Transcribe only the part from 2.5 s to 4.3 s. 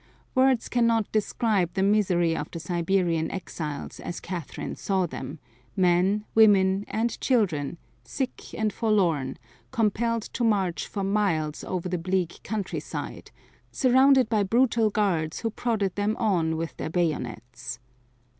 Siberian exiles as